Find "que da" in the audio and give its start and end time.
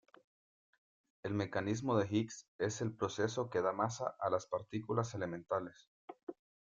3.51-3.71